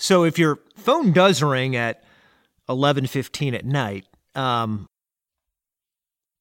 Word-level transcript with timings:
So 0.00 0.24
if 0.24 0.38
your 0.38 0.58
phone 0.76 1.12
does 1.12 1.42
ring 1.42 1.76
at 1.76 2.02
11:15 2.68 3.54
at 3.54 3.66
night, 3.66 4.06
um, 4.34 4.86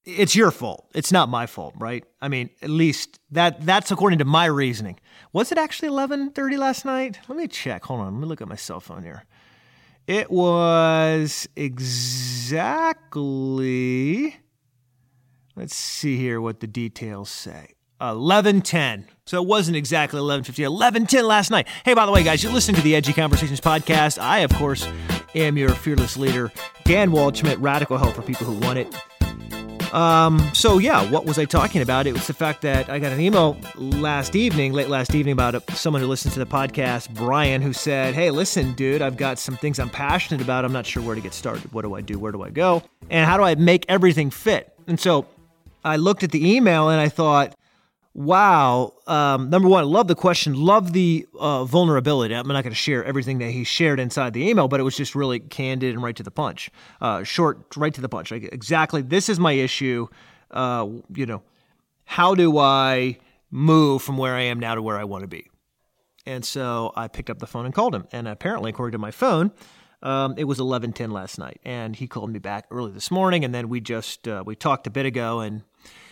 it's 0.05 0.33
your 0.35 0.50
fault. 0.51 0.89
It's 0.96 1.12
not 1.12 1.28
my 1.28 1.46
fault, 1.46 1.74
right? 1.77 2.06
I 2.22 2.30
mean, 2.30 2.50
at 2.61 2.69
least 2.69 3.19
that 3.32 3.66
that's 3.66 3.92
according 3.92 4.19
to 4.19 4.25
my 4.25 4.45
reasoning. 4.45 4.98
Was 5.33 5.51
it 5.51 5.58
actually 5.58 5.90
11:30 5.90 6.56
last 6.58 6.85
night? 6.85 7.19
Let 7.27 7.37
me 7.37 7.48
check. 7.50 7.83
Hold 7.85 8.00
on. 8.00 8.14
Let 8.14 8.21
me 8.21 8.27
look 8.27 8.41
at 8.41 8.48
my 8.48 8.55
cell 8.55 8.80
phone 8.80 9.04
here. 9.04 9.25
It 10.07 10.32
was 10.32 11.48
exactly 11.57 12.80
Let's 15.60 15.76
see 15.76 16.16
here 16.16 16.39
what 16.39 16.62
the 16.62 16.68
details 16.68 17.30
say. 17.30 17.73
11:10. 18.02 19.05
So 19.25 19.41
it 19.41 19.47
wasn't 19.47 19.77
exactly 19.77 20.20
11:50. 20.20 20.63
11:10 20.63 21.25
last 21.25 21.52
night. 21.52 21.68
Hey, 21.86 21.93
by 21.93 22.05
the 22.05 22.11
way, 22.11 22.23
guys, 22.23 22.43
you're 22.43 22.54
listening 22.54 22.77
to 22.77 22.81
the 22.81 22.95
Edgy 22.95 23.13
Conversations 23.13 23.61
podcast. 23.61 24.20
I, 24.20 24.39
of 24.39 24.52
course, 24.54 24.88
am 25.36 25.58
your 25.58 25.70
fearless 25.70 26.17
leader, 26.17 26.52
Dan 26.85 27.12
Waldschmidt, 27.12 27.58
Radical 27.59 27.98
help 27.98 28.16
for 28.16 28.22
people 28.22 28.45
who 28.45 28.53
want 28.66 28.80
it. 28.80 28.95
Um, 29.94 30.39
so 30.53 30.77
yeah, 30.77 31.09
what 31.09 31.25
was 31.25 31.39
I 31.39 31.45
talking 31.45 31.81
about? 31.81 32.05
It 32.05 32.13
was 32.13 32.27
the 32.27 32.34
fact 32.34 32.62
that 32.62 32.89
I 32.89 32.99
got 32.99 33.12
an 33.12 33.20
email 33.20 33.58
last 33.75 34.36
evening, 34.36 34.72
late 34.73 34.88
last 34.88 35.16
evening, 35.16 35.34
about 35.34 35.67
someone 35.72 36.02
who 36.02 36.08
listens 36.08 36.36
to 36.36 36.39
the 36.39 36.45
podcast, 36.45 37.09
Brian, 37.13 37.61
who 37.61 37.73
said, 37.73 38.13
"Hey, 38.13 38.30
listen, 38.30 38.73
dude, 38.73 39.02
I've 39.02 39.17
got 39.17 39.39
some 39.39 39.55
things 39.55 39.80
I'm 39.80 39.89
passionate 39.89 40.41
about. 40.41 40.63
I'm 40.63 40.73
not 40.73 40.86
sure 40.86 41.02
where 41.02 41.16
to 41.16 41.22
get 41.22 41.34
started. 41.34 41.73
What 41.73 41.81
do 41.84 41.95
I 41.95 42.02
do? 42.02 42.20
Where 42.20 42.31
do 42.31 42.44
I 42.44 42.50
go? 42.50 42.84
And 43.09 43.27
how 43.27 43.38
do 43.38 43.44
I 43.44 43.55
make 43.55 43.86
everything 43.89 44.30
fit?" 44.30 44.73
And 44.88 45.00
so 45.00 45.25
I 45.84 45.95
looked 45.95 46.23
at 46.23 46.31
the 46.31 46.55
email 46.55 46.89
and 46.89 47.00
I 47.00 47.09
thought, 47.09 47.55
wow. 48.20 48.94
Um, 49.08 49.50
number 49.50 49.70
one, 49.70 49.86
love 49.86 50.09
the 50.09 50.16
question, 50.16 50.54
love 50.54 50.91
the 50.91 51.26
uh, 51.40 51.64
vulnerability. 51.64 52.36
I'm 52.36 52.48
not 52.50 52.64
going 52.66 52.72
to 52.72 52.76
share 52.76 53.04
everything 53.05 53.38
that 53.38 53.52
he 53.52 53.64
shared 53.64 53.98
inside 53.98 54.34
the 54.34 54.48
email, 54.48 54.68
but 54.68 54.82
it 54.82 54.84
was 54.84 54.98
just 54.98 55.16
really 55.16 55.40
candid 55.40 55.94
and 55.94 56.04
right 56.04 56.16
to 56.18 56.23
the 56.23 56.30
punch. 56.30 56.70
Uh, 57.00 57.23
short, 57.23 57.78
right 57.78 57.94
to 57.94 58.02
the 58.02 58.09
punch. 58.09 58.30
Like, 58.30 58.44
exactly, 58.52 59.02
this 59.02 59.30
is 59.30 59.39
my 59.39 59.53
issue. 59.53 60.08
Uh, 60.52 60.88
you 61.16 61.26
know, 61.26 61.42
how 62.03 62.36
do 62.36 62.58
I 62.58 63.20
move 63.52 64.02
from 64.02 64.17
where 64.17 64.36
I 64.36 64.42
am 64.42 64.59
now 64.59 64.76
to 64.76 64.81
where 64.81 64.98
I 64.98 65.06
want 65.06 65.22
to 65.22 65.28
be? 65.30 65.50
And 66.26 66.44
so 66.44 66.92
I 66.98 67.08
picked 67.08 67.30
up 67.30 67.39
the 67.39 67.48
phone 67.48 67.66
and 67.66 67.73
called 67.73 67.95
him. 67.95 68.06
And 68.11 68.28
apparently, 68.28 68.72
according 68.72 68.92
to 68.92 68.98
my 68.98 69.11
phone, 69.11 69.52
um, 70.04 70.36
it 70.38 70.44
was 70.44 70.59
11:10 70.59 71.11
last 71.11 71.39
night, 71.39 71.61
and 71.64 71.95
he 71.95 72.08
called 72.08 72.31
me 72.31 72.39
back 72.39 72.66
early 72.70 72.92
this 72.92 73.11
morning, 73.11 73.45
and 73.45 73.56
then 73.56 73.70
we 73.70 73.80
just 73.80 74.28
uh, 74.28 74.44
we 74.45 74.56
talked 74.56 74.88
a 74.88 74.89
bit 74.89 75.06
ago, 75.06 75.39
and 75.39 75.64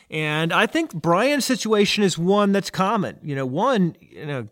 and 0.10 0.54
I 0.54 0.66
think 0.68 0.94
Brian's 0.94 1.46
situation 1.46 2.04
is 2.04 2.18
one 2.18 2.52
that's 2.52 2.70
common. 2.70 3.20
You 3.22 3.36
know, 3.36 3.46
one, 3.46 3.96
you 4.00 4.26
know, 4.26 4.48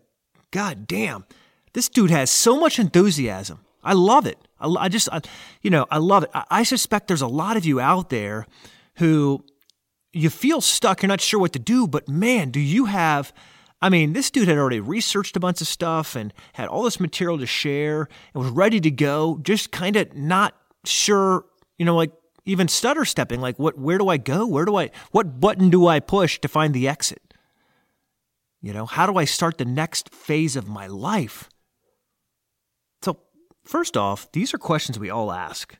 God 0.50 0.86
damn, 0.86 1.24
this 1.72 1.88
dude 1.88 2.10
has 2.10 2.30
so 2.30 2.58
much 2.58 2.78
enthusiasm. 2.78 3.60
I 3.82 3.92
love 3.92 4.26
it. 4.26 4.38
I, 4.60 4.68
I 4.68 4.88
just, 4.88 5.08
I, 5.12 5.20
you 5.62 5.70
know, 5.70 5.86
I 5.90 5.98
love 5.98 6.24
it. 6.24 6.30
I, 6.34 6.44
I 6.50 6.62
suspect 6.62 7.08
there's 7.08 7.22
a 7.22 7.26
lot 7.26 7.56
of 7.56 7.64
you 7.64 7.80
out 7.80 8.10
there 8.10 8.46
who 8.96 9.44
you 10.12 10.30
feel 10.30 10.60
stuck. 10.60 11.02
You're 11.02 11.08
not 11.08 11.20
sure 11.20 11.40
what 11.40 11.52
to 11.52 11.58
do, 11.58 11.86
but 11.86 12.08
man, 12.08 12.50
do 12.50 12.60
you 12.60 12.86
have. 12.86 13.32
I 13.82 13.90
mean, 13.90 14.14
this 14.14 14.30
dude 14.30 14.48
had 14.48 14.56
already 14.56 14.80
researched 14.80 15.36
a 15.36 15.40
bunch 15.40 15.60
of 15.60 15.66
stuff 15.66 16.16
and 16.16 16.32
had 16.54 16.68
all 16.68 16.82
this 16.82 16.98
material 16.98 17.38
to 17.38 17.46
share 17.46 18.08
and 18.32 18.42
was 18.42 18.50
ready 18.50 18.80
to 18.80 18.90
go, 18.90 19.38
just 19.42 19.70
kind 19.70 19.96
of 19.96 20.14
not 20.14 20.54
sure, 20.86 21.44
you 21.78 21.84
know, 21.84 21.94
like 21.94 22.10
even 22.46 22.68
stutter 22.68 23.04
stepping 23.04 23.40
like 23.40 23.58
what 23.58 23.78
where 23.78 23.98
do 23.98 24.08
I 24.08 24.16
go? 24.16 24.46
Where 24.46 24.64
do 24.64 24.76
I 24.76 24.90
what 25.10 25.40
button 25.40 25.68
do 25.68 25.86
I 25.86 26.00
push 26.00 26.38
to 26.40 26.48
find 26.48 26.72
the 26.72 26.88
exit? 26.88 27.34
You 28.62 28.72
know, 28.72 28.86
how 28.86 29.06
do 29.06 29.16
I 29.16 29.24
start 29.24 29.58
the 29.58 29.64
next 29.64 30.14
phase 30.14 30.56
of 30.56 30.66
my 30.66 30.86
life? 30.86 31.50
So, 33.02 33.18
first 33.64 33.96
off, 33.96 34.30
these 34.32 34.54
are 34.54 34.58
questions 34.58 34.98
we 34.98 35.10
all 35.10 35.30
ask. 35.30 35.76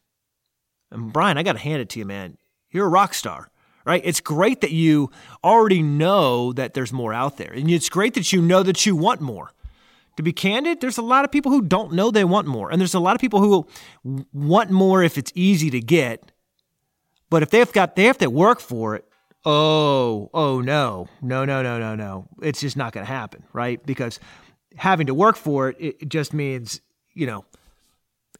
And 0.90 1.12
Brian, 1.12 1.38
I 1.38 1.42
got 1.42 1.54
to 1.54 1.58
hand 1.58 1.80
it 1.80 1.88
to 1.90 1.98
you, 1.98 2.04
man. 2.04 2.36
You're 2.70 2.86
a 2.86 2.90
rock 2.90 3.14
star, 3.14 3.48
right? 3.84 4.02
It's 4.04 4.20
great 4.20 4.60
that 4.60 4.70
you 4.70 5.10
already 5.42 5.82
know 5.82 6.52
that 6.52 6.74
there's 6.74 6.92
more 6.92 7.12
out 7.12 7.38
there. 7.38 7.52
And 7.52 7.70
it's 7.70 7.88
great 7.88 8.14
that 8.14 8.32
you 8.32 8.42
know 8.42 8.62
that 8.62 8.86
you 8.86 8.94
want 8.94 9.20
more. 9.20 9.50
To 10.16 10.22
be 10.22 10.32
candid, 10.32 10.80
there's 10.80 10.98
a 10.98 11.02
lot 11.02 11.24
of 11.24 11.32
people 11.32 11.52
who 11.52 11.62
don't 11.62 11.92
know 11.92 12.10
they 12.10 12.24
want 12.24 12.46
more. 12.46 12.70
And 12.70 12.80
there's 12.80 12.94
a 12.94 13.00
lot 13.00 13.14
of 13.14 13.20
people 13.20 13.40
who 13.40 13.66
want 14.32 14.70
more 14.70 15.02
if 15.02 15.18
it's 15.18 15.32
easy 15.34 15.70
to 15.70 15.80
get 15.80 16.32
but 17.30 17.42
if 17.42 17.50
they've 17.50 17.72
got 17.72 17.96
they 17.96 18.04
have 18.04 18.18
to 18.18 18.30
work 18.30 18.60
for 18.60 18.96
it, 18.96 19.04
oh, 19.44 20.30
oh 20.32 20.60
no, 20.60 21.08
no, 21.22 21.44
no, 21.44 21.62
no, 21.62 21.78
no, 21.78 21.94
no. 21.94 22.28
It's 22.42 22.60
just 22.60 22.76
not 22.76 22.92
going 22.92 23.06
to 23.06 23.12
happen, 23.12 23.44
right? 23.52 23.84
Because 23.84 24.20
having 24.76 25.06
to 25.06 25.14
work 25.14 25.36
for 25.36 25.70
it, 25.70 25.76
it 25.78 26.08
just 26.08 26.32
means 26.32 26.80
you 27.14 27.26
know 27.26 27.44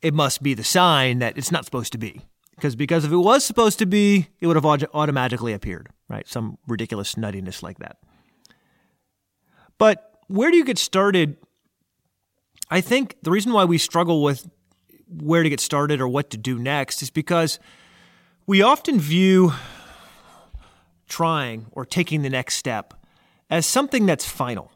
it 0.03 0.15
must 0.15 0.43
be 0.43 0.55
the 0.55 0.65
sign 0.65 1.19
that 1.21 1.37
it's 1.37 1.53
not 1.53 1.65
supposed 1.65 1.93
to 1.93 1.99
be. 1.99 2.21
Because 2.55 2.75
because 2.75 3.05
if 3.05 3.13
it 3.13 3.17
was 3.17 3.45
supposed 3.45 3.79
to 3.81 3.87
be, 3.87 4.29
it 4.41 4.47
would 4.47 4.57
have 4.57 4.65
automatically 4.65 5.53
appeared, 5.53 5.91
right? 6.09 6.27
Some 6.27 6.59
ridiculous 6.67 7.15
nuttiness 7.15 7.63
like 7.63 7.79
that. 7.79 7.99
But 9.79 10.21
where 10.29 10.51
do 10.51 10.57
you 10.57 10.65
get 10.65 10.79
started? 10.79 11.37
I 12.71 12.81
think 12.81 13.17
the 13.23 13.31
reason 13.31 13.53
why 13.53 13.65
we 13.65 13.79
struggle 13.79 14.23
with 14.23 14.49
where 15.09 15.43
to 15.43 15.51
get 15.51 15.61
started 15.61 16.01
or 16.01 16.09
what 16.09 16.31
to 16.31 16.37
do 16.37 16.59
next 16.59 17.03
is 17.03 17.11
because 17.11 17.59
we 18.47 18.63
often 18.63 19.01
view 19.01 19.53
trying 21.09 21.67
or 21.73 21.85
taking 21.85 22.23
the 22.23 22.31
next 22.31 22.57
step 22.57 22.95
as 23.51 23.67
something 23.67 24.07
that's 24.07 24.25
final. 24.25 24.73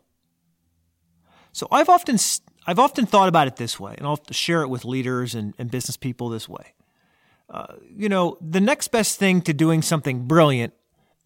So 1.52 1.66
I've 1.70 1.88
often 1.88 2.18
I've 2.66 2.78
often 2.78 3.06
thought 3.06 3.28
about 3.28 3.46
it 3.46 3.56
this 3.56 3.80
way, 3.80 3.94
and 3.96 4.06
I'll 4.06 4.20
share 4.30 4.62
it 4.62 4.68
with 4.68 4.84
leaders 4.84 5.34
and, 5.34 5.54
and 5.58 5.70
business 5.70 5.96
people 5.96 6.28
this 6.28 6.48
way. 6.48 6.74
Uh, 7.48 7.74
you 7.96 8.08
know, 8.08 8.38
the 8.40 8.60
next 8.60 8.88
best 8.88 9.18
thing 9.18 9.40
to 9.42 9.52
doing 9.52 9.82
something 9.82 10.26
brilliant 10.26 10.72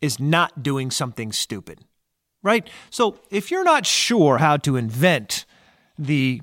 is 0.00 0.19
not 0.19 0.62
doing 0.62 0.91
something 0.91 1.32
stupid, 1.32 1.81
right? 2.43 2.69
So 2.88 3.21
if 3.31 3.50
you're 3.50 3.65
not 3.65 3.84
sure 3.84 4.38
how 4.38 4.56
to 4.59 4.76
invent 4.76 5.44
the 5.99 6.41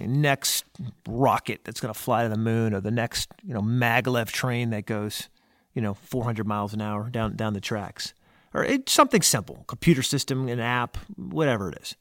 next 0.00 0.64
rocket 1.06 1.60
that's 1.64 1.80
going 1.80 1.92
to 1.92 1.98
fly 1.98 2.22
to 2.22 2.28
the 2.28 2.36
moon 2.36 2.74
or 2.74 2.80
the 2.80 2.90
next 2.90 3.30
you 3.42 3.54
know 3.54 3.60
maglev 3.60 4.30
train 4.30 4.70
that 4.70 4.86
goes 4.86 5.28
you 5.74 5.82
know 5.82 5.94
400 5.94 6.46
miles 6.46 6.74
an 6.74 6.80
hour 6.80 7.08
down 7.10 7.36
down 7.36 7.54
the 7.54 7.60
tracks. 7.60 8.14
Or 8.54 8.64
it's 8.64 8.92
something 8.92 9.22
simple 9.22 9.64
computer 9.66 10.02
system 10.02 10.48
an 10.48 10.60
app 10.60 10.98
whatever 11.16 11.70
it 11.70 11.78
is. 11.80 11.96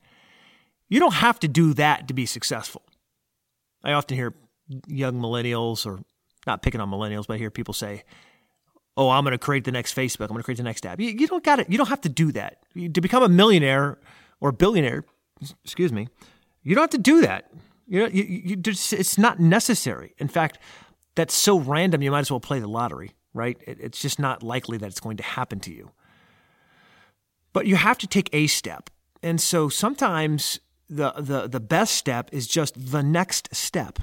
You 0.89 0.99
don't 0.99 1.13
have 1.13 1.39
to 1.39 1.47
do 1.47 1.73
that 1.75 2.07
to 2.09 2.13
be 2.13 2.25
successful. 2.25 2.83
I 3.83 3.93
often 3.93 4.17
hear 4.17 4.35
young 4.87 5.15
millennials 5.15 5.85
or 5.85 5.99
not 6.47 6.61
picking 6.61 6.81
on 6.81 6.89
millennials 6.89 7.27
but 7.27 7.35
i 7.35 7.37
hear 7.37 7.51
people 7.51 7.73
say 7.73 8.03
oh 8.97 9.09
i'm 9.09 9.23
going 9.23 9.31
to 9.31 9.37
create 9.37 9.63
the 9.63 9.71
next 9.71 9.95
facebook 9.95 10.21
i'm 10.21 10.29
going 10.29 10.39
to 10.39 10.43
create 10.43 10.57
the 10.57 10.63
next 10.63 10.85
app. 10.85 10.99
You, 10.99 11.09
you 11.09 11.27
don't 11.27 11.43
got 11.43 11.59
it 11.59 11.69
you 11.69 11.77
don't 11.77 11.89
have 11.89 12.01
to 12.01 12.09
do 12.09 12.31
that. 12.33 12.59
To 12.75 13.01
become 13.01 13.23
a 13.23 13.29
millionaire 13.29 13.97
or 14.39 14.51
billionaire 14.51 15.03
excuse 15.63 15.91
me 15.91 16.07
you 16.63 16.75
don't 16.75 16.83
have 16.83 16.91
to 16.91 16.97
do 16.97 17.21
that 17.21 17.51
you 17.87 17.99
know, 18.01 18.07
you, 18.07 18.23
you 18.23 18.55
just, 18.55 18.93
it's 18.93 19.17
not 19.17 19.39
necessary. 19.39 20.13
In 20.17 20.27
fact, 20.27 20.59
that's 21.15 21.33
so 21.33 21.59
random, 21.59 22.01
you 22.01 22.11
might 22.11 22.19
as 22.19 22.31
well 22.31 22.39
play 22.39 22.59
the 22.59 22.67
lottery, 22.67 23.11
right? 23.33 23.57
It, 23.65 23.79
it's 23.79 24.01
just 24.01 24.19
not 24.19 24.43
likely 24.43 24.77
that 24.77 24.87
it's 24.87 24.99
going 24.99 25.17
to 25.17 25.23
happen 25.23 25.59
to 25.61 25.73
you. 25.73 25.91
But 27.53 27.67
you 27.67 27.75
have 27.75 27.97
to 27.99 28.07
take 28.07 28.29
a 28.33 28.47
step. 28.47 28.89
And 29.21 29.41
so 29.41 29.69
sometimes 29.69 30.59
the, 30.89 31.11
the, 31.17 31.47
the 31.47 31.59
best 31.59 31.95
step 31.95 32.29
is 32.31 32.47
just 32.47 32.91
the 32.91 33.03
next 33.03 33.53
step. 33.53 33.99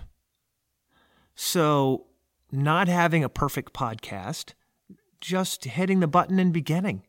So, 1.34 2.06
not 2.50 2.88
having 2.88 3.22
a 3.22 3.28
perfect 3.28 3.72
podcast, 3.72 4.55
just 5.21 5.65
hitting 5.65 6.00
the 6.00 6.09
button 6.09 6.38
and 6.41 6.53
beginning. 6.53 7.05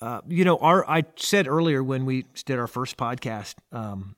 Uh, 0.00 0.20
you 0.28 0.44
know, 0.44 0.58
our 0.58 0.88
I 0.88 1.04
said 1.16 1.48
earlier 1.48 1.82
when 1.82 2.04
we 2.04 2.26
did 2.44 2.58
our 2.58 2.66
first 2.66 2.98
podcast, 2.98 3.54
um, 3.72 4.16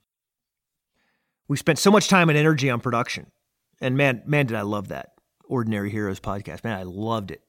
we 1.48 1.56
spent 1.56 1.78
so 1.78 1.90
much 1.90 2.08
time 2.08 2.28
and 2.28 2.38
energy 2.38 2.70
on 2.70 2.81
production. 2.81 3.31
And 3.81 3.96
man, 3.96 4.22
man, 4.26 4.46
did 4.46 4.56
I 4.56 4.62
love 4.62 4.88
that 4.88 5.12
Ordinary 5.48 5.90
Heroes 5.90 6.20
podcast. 6.20 6.64
Man, 6.64 6.78
I 6.78 6.82
loved 6.82 7.31
it. 7.31 7.43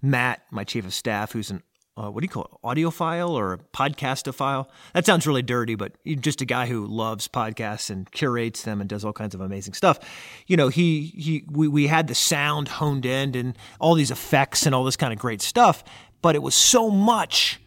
Matt, 0.00 0.42
my 0.50 0.64
chief 0.64 0.84
of 0.86 0.94
staff, 0.94 1.32
who's 1.32 1.50
an 1.50 1.62
uh, 1.96 2.08
what 2.12 2.20
do 2.20 2.26
you 2.26 2.28
call 2.28 2.44
it, 2.44 2.50
audiophile 2.64 3.30
or 3.30 3.54
a 3.54 3.58
podcastophile? 3.58 4.68
That 4.94 5.04
sounds 5.04 5.26
really 5.26 5.42
dirty, 5.42 5.74
but 5.74 5.96
just 6.20 6.40
a 6.40 6.44
guy 6.44 6.66
who 6.66 6.86
loves 6.86 7.26
podcasts 7.26 7.90
and 7.90 8.08
curates 8.12 8.62
them 8.62 8.80
and 8.80 8.88
does 8.88 9.04
all 9.04 9.12
kinds 9.12 9.34
of 9.34 9.40
amazing 9.40 9.74
stuff. 9.74 9.98
You 10.46 10.56
know, 10.56 10.68
he 10.68 11.06
he 11.16 11.44
we, 11.50 11.66
we 11.66 11.88
had 11.88 12.06
the 12.06 12.14
sound 12.14 12.68
honed 12.68 13.04
in 13.04 13.34
and 13.34 13.58
all 13.80 13.96
these 13.96 14.12
effects 14.12 14.64
and 14.64 14.76
all 14.76 14.84
this 14.84 14.96
kind 14.96 15.12
of 15.12 15.18
great 15.18 15.42
stuff, 15.42 15.82
but 16.22 16.36
it 16.36 16.42
was 16.42 16.54
so 16.54 16.88
much 16.88 17.60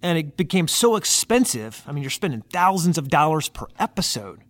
and 0.00 0.16
it 0.16 0.38
became 0.38 0.66
so 0.66 0.96
expensive. 0.96 1.84
I 1.86 1.92
mean, 1.92 2.02
you're 2.02 2.10
spending 2.10 2.42
thousands 2.50 2.96
of 2.96 3.08
dollars 3.08 3.50
per 3.50 3.66
episode 3.78 4.40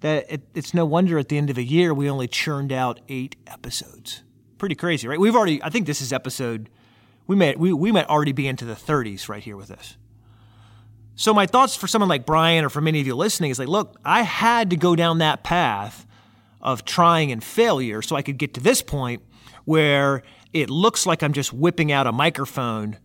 that 0.00 0.26
it, 0.30 0.42
it's 0.54 0.74
no 0.74 0.84
wonder 0.84 1.18
at 1.18 1.28
the 1.28 1.38
end 1.38 1.50
of 1.50 1.58
a 1.58 1.62
year 1.62 1.92
we 1.92 2.08
only 2.08 2.26
churned 2.26 2.72
out 2.72 3.00
eight 3.08 3.36
episodes. 3.46 4.22
Pretty 4.58 4.74
crazy, 4.74 5.08
right? 5.08 5.18
We've 5.18 5.36
already, 5.36 5.62
I 5.62 5.70
think 5.70 5.86
this 5.86 6.00
is 6.00 6.12
episode, 6.12 6.68
we 7.26 7.36
might, 7.36 7.58
we, 7.58 7.72
we 7.72 7.92
might 7.92 8.06
already 8.06 8.32
be 8.32 8.46
into 8.46 8.64
the 8.64 8.74
30s 8.74 9.28
right 9.28 9.42
here 9.42 9.56
with 9.56 9.68
this. 9.68 9.96
So, 11.16 11.34
my 11.34 11.44
thoughts 11.44 11.76
for 11.76 11.86
someone 11.86 12.08
like 12.08 12.24
Brian 12.24 12.64
or 12.64 12.70
for 12.70 12.80
many 12.80 12.98
of 12.98 13.06
you 13.06 13.14
listening 13.14 13.50
is 13.50 13.58
like, 13.58 13.68
look, 13.68 13.94
I 14.04 14.22
had 14.22 14.70
to 14.70 14.76
go 14.76 14.96
down 14.96 15.18
that 15.18 15.44
path 15.44 16.06
of 16.62 16.86
trying 16.86 17.30
and 17.30 17.44
failure 17.44 18.00
so 18.00 18.16
I 18.16 18.22
could 18.22 18.38
get 18.38 18.54
to 18.54 18.60
this 18.60 18.80
point 18.80 19.22
where 19.66 20.22
it 20.54 20.70
looks 20.70 21.04
like 21.04 21.22
I'm 21.22 21.34
just 21.34 21.52
whipping 21.52 21.92
out 21.92 22.06
a 22.06 22.12
microphone 22.12 22.96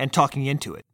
and 0.00 0.12
talking 0.12 0.46
into 0.46 0.74
it. 0.74 0.84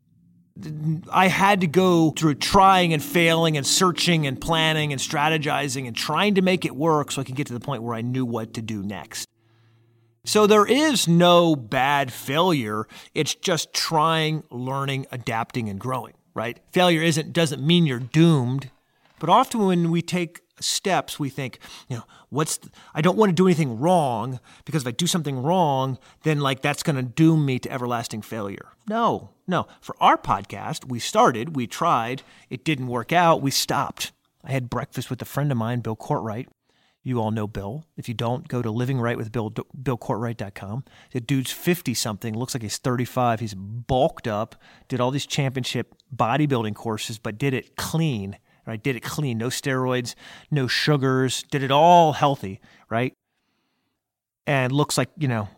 I 1.10 1.28
had 1.28 1.60
to 1.60 1.66
go 1.66 2.10
through 2.10 2.36
trying 2.36 2.92
and 2.92 3.02
failing 3.02 3.56
and 3.56 3.66
searching 3.66 4.26
and 4.26 4.40
planning 4.40 4.92
and 4.92 5.00
strategizing 5.00 5.86
and 5.86 5.94
trying 5.94 6.34
to 6.36 6.42
make 6.42 6.64
it 6.64 6.74
work 6.74 7.12
so 7.12 7.20
I 7.20 7.24
could 7.24 7.34
get 7.34 7.46
to 7.48 7.52
the 7.52 7.60
point 7.60 7.82
where 7.82 7.94
I 7.94 8.00
knew 8.00 8.24
what 8.24 8.54
to 8.54 8.62
do 8.62 8.82
next. 8.82 9.28
So 10.24 10.46
there 10.46 10.66
is 10.66 11.06
no 11.06 11.54
bad 11.54 12.12
failure. 12.12 12.86
It's 13.14 13.34
just 13.34 13.72
trying, 13.72 14.42
learning, 14.50 15.06
adapting, 15.12 15.68
and 15.68 15.78
growing, 15.78 16.14
right? 16.34 16.58
Failure 16.72 17.02
isn't 17.02 17.32
doesn't 17.32 17.64
mean 17.64 17.86
you're 17.86 18.00
doomed. 18.00 18.70
But 19.18 19.28
often 19.28 19.66
when 19.66 19.90
we 19.90 20.02
take 20.02 20.40
steps, 20.60 21.18
we 21.18 21.28
think, 21.28 21.58
you 21.88 21.96
know, 21.96 22.04
what's, 22.30 22.58
the, 22.58 22.70
I 22.94 23.00
don't 23.00 23.16
want 23.16 23.30
to 23.30 23.34
do 23.34 23.46
anything 23.46 23.78
wrong 23.78 24.40
because 24.64 24.82
if 24.82 24.88
I 24.88 24.92
do 24.92 25.06
something 25.06 25.42
wrong, 25.42 25.98
then 26.22 26.40
like 26.40 26.62
that's 26.62 26.82
going 26.82 26.96
to 26.96 27.02
doom 27.02 27.44
me 27.44 27.58
to 27.60 27.70
everlasting 27.70 28.22
failure. 28.22 28.68
No, 28.88 29.30
no. 29.46 29.66
For 29.80 29.96
our 30.00 30.16
podcast, 30.16 30.86
we 30.86 30.98
started, 30.98 31.56
we 31.56 31.66
tried, 31.66 32.22
it 32.50 32.64
didn't 32.64 32.88
work 32.88 33.12
out, 33.12 33.42
we 33.42 33.50
stopped. 33.50 34.12
I 34.44 34.52
had 34.52 34.70
breakfast 34.70 35.10
with 35.10 35.20
a 35.22 35.26
friend 35.26 35.50
of 35.50 35.58
mine, 35.58 35.80
Bill 35.80 35.96
Courtright. 35.96 36.46
You 37.02 37.20
all 37.20 37.30
know 37.30 37.46
Bill. 37.46 37.84
If 37.96 38.08
you 38.08 38.14
don't, 38.14 38.48
go 38.48 38.62
to 38.62 38.70
Living 38.70 39.00
Right 39.00 39.16
with 39.16 39.30
Bill, 39.30 39.50
BillCourtright.com. 39.50 40.84
The 41.12 41.20
dude's 41.20 41.52
50 41.52 41.94
something, 41.94 42.36
looks 42.36 42.52
like 42.52 42.62
he's 42.62 42.78
35. 42.78 43.38
He's 43.38 43.54
bulked 43.54 44.26
up, 44.26 44.56
did 44.88 45.00
all 45.00 45.12
these 45.12 45.26
championship 45.26 45.94
bodybuilding 46.14 46.74
courses, 46.74 47.18
but 47.18 47.38
did 47.38 47.54
it 47.54 47.76
clean 47.76 48.38
right? 48.66 48.82
Did 48.82 48.96
it 48.96 49.00
clean, 49.00 49.38
no 49.38 49.48
steroids, 49.48 50.14
no 50.50 50.66
sugars, 50.66 51.44
did 51.50 51.62
it 51.62 51.70
all 51.70 52.12
healthy, 52.12 52.60
right? 52.90 53.14
And 54.46 54.72
looks 54.72 54.98
like, 54.98 55.08
you 55.16 55.28
know, 55.28 55.48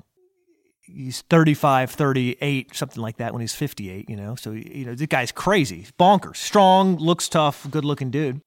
he's 0.82 1.22
35, 1.22 1.90
38, 1.90 2.74
something 2.74 3.02
like 3.02 3.16
that 3.18 3.32
when 3.32 3.40
he's 3.40 3.54
58, 3.54 4.08
you 4.08 4.16
know. 4.16 4.34
So, 4.34 4.52
you 4.52 4.84
know, 4.84 4.94
this 4.94 5.06
guy's 5.06 5.32
crazy, 5.32 5.86
bonkers, 5.98 6.36
strong, 6.36 6.96
looks 6.96 7.28
tough, 7.28 7.66
good 7.70 7.84
looking 7.84 8.10
dude. 8.10 8.40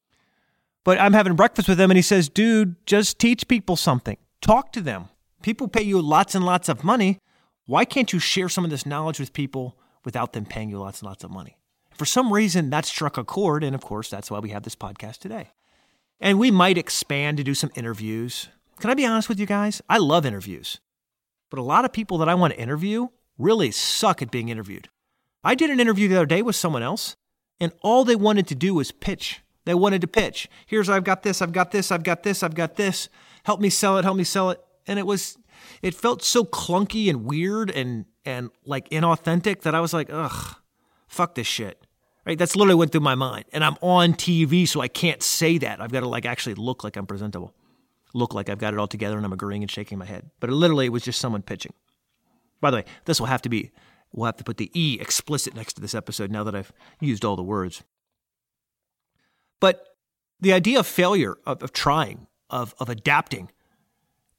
But 0.83 0.99
I'm 0.99 1.13
having 1.13 1.35
breakfast 1.35 1.67
with 1.67 1.79
him 1.79 1.91
and 1.91 1.97
he 1.97 2.01
says, 2.01 2.29
dude, 2.29 2.75
just 2.85 3.19
teach 3.19 3.47
people 3.47 3.75
something, 3.75 4.17
talk 4.41 4.71
to 4.73 4.81
them. 4.81 5.09
People 5.43 5.67
pay 5.67 5.81
you 5.81 6.01
lots 6.01 6.35
and 6.35 6.45
lots 6.45 6.69
of 6.69 6.83
money. 6.83 7.19
Why 7.65 7.85
can't 7.85 8.11
you 8.11 8.19
share 8.19 8.49
some 8.49 8.63
of 8.63 8.69
this 8.69 8.85
knowledge 8.85 9.19
with 9.19 9.33
people 9.33 9.77
without 10.03 10.33
them 10.33 10.45
paying 10.45 10.69
you 10.69 10.79
lots 10.79 10.99
and 11.01 11.07
lots 11.07 11.23
of 11.23 11.31
money? 11.31 11.57
For 12.01 12.05
some 12.05 12.33
reason, 12.33 12.71
that 12.71 12.87
struck 12.87 13.15
a 13.15 13.23
chord. 13.23 13.63
And 13.63 13.75
of 13.75 13.81
course, 13.81 14.09
that's 14.09 14.31
why 14.31 14.39
we 14.39 14.49
have 14.49 14.63
this 14.63 14.75
podcast 14.75 15.19
today. 15.19 15.51
And 16.19 16.39
we 16.39 16.49
might 16.49 16.75
expand 16.75 17.37
to 17.37 17.43
do 17.43 17.53
some 17.53 17.69
interviews. 17.75 18.49
Can 18.79 18.89
I 18.89 18.95
be 18.95 19.05
honest 19.05 19.29
with 19.29 19.39
you 19.39 19.45
guys? 19.45 19.83
I 19.87 19.99
love 19.99 20.25
interviews. 20.25 20.79
But 21.51 21.59
a 21.59 21.61
lot 21.61 21.85
of 21.85 21.93
people 21.93 22.17
that 22.17 22.27
I 22.27 22.33
want 22.33 22.53
to 22.53 22.59
interview 22.59 23.09
really 23.37 23.69
suck 23.69 24.23
at 24.23 24.31
being 24.31 24.49
interviewed. 24.49 24.89
I 25.43 25.53
did 25.53 25.69
an 25.69 25.79
interview 25.79 26.07
the 26.07 26.15
other 26.15 26.25
day 26.25 26.41
with 26.41 26.55
someone 26.55 26.81
else, 26.81 27.15
and 27.59 27.71
all 27.83 28.03
they 28.03 28.15
wanted 28.15 28.47
to 28.47 28.55
do 28.55 28.73
was 28.73 28.91
pitch. 28.91 29.41
They 29.65 29.75
wanted 29.75 30.01
to 30.01 30.07
pitch. 30.07 30.49
Here's 30.65 30.89
I've 30.89 31.03
got 31.03 31.21
this, 31.21 31.39
I've 31.39 31.51
got 31.51 31.69
this, 31.69 31.91
I've 31.91 32.01
got 32.01 32.23
this, 32.23 32.41
I've 32.41 32.55
got 32.55 32.77
this. 32.77 33.09
Help 33.43 33.59
me 33.59 33.69
sell 33.69 33.99
it, 33.99 34.05
help 34.05 34.17
me 34.17 34.23
sell 34.23 34.49
it. 34.49 34.59
And 34.87 34.97
it 34.97 35.05
was 35.05 35.37
it 35.83 35.93
felt 35.93 36.23
so 36.23 36.45
clunky 36.45 37.11
and 37.11 37.25
weird 37.25 37.69
and 37.69 38.05
and 38.25 38.49
like 38.65 38.89
inauthentic 38.89 39.61
that 39.61 39.75
I 39.75 39.81
was 39.81 39.93
like, 39.93 40.09
ugh, 40.11 40.55
fuck 41.07 41.35
this 41.35 41.45
shit. 41.45 41.85
Right? 42.25 42.37
That's 42.37 42.55
literally 42.55 42.75
went 42.75 42.91
through 42.91 43.01
my 43.01 43.15
mind. 43.15 43.45
And 43.51 43.63
I'm 43.63 43.77
on 43.81 44.13
TV, 44.13 44.67
so 44.67 44.79
I 44.81 44.87
can't 44.87 45.23
say 45.23 45.57
that. 45.59 45.81
I've 45.81 45.91
got 45.91 46.01
to 46.01 46.07
like 46.07 46.25
actually 46.25 46.55
look 46.55 46.83
like 46.83 46.95
I'm 46.95 47.07
presentable, 47.07 47.53
look 48.13 48.33
like 48.33 48.49
I've 48.49 48.59
got 48.59 48.73
it 48.73 48.79
all 48.79 48.87
together 48.87 49.17
and 49.17 49.25
I'm 49.25 49.33
agreeing 49.33 49.63
and 49.63 49.71
shaking 49.71 49.97
my 49.97 50.05
head. 50.05 50.29
But 50.39 50.49
it 50.49 50.53
literally 50.53 50.89
was 50.89 51.03
just 51.03 51.19
someone 51.19 51.41
pitching. 51.41 51.73
By 52.59 52.69
the 52.69 52.77
way, 52.77 52.85
this 53.05 53.19
will 53.19 53.27
have 53.27 53.41
to 53.41 53.49
be, 53.49 53.71
we'll 54.13 54.27
have 54.27 54.37
to 54.37 54.43
put 54.43 54.57
the 54.57 54.69
E 54.79 54.99
explicit 55.01 55.55
next 55.55 55.73
to 55.73 55.81
this 55.81 55.95
episode 55.95 56.29
now 56.29 56.43
that 56.43 56.55
I've 56.55 56.71
used 56.99 57.25
all 57.25 57.35
the 57.35 57.43
words. 57.43 57.83
But 59.59 59.87
the 60.39 60.53
idea 60.53 60.79
of 60.79 60.87
failure, 60.87 61.35
of, 61.45 61.63
of 61.63 61.73
trying, 61.73 62.27
of, 62.49 62.75
of 62.79 62.89
adapting, 62.89 63.49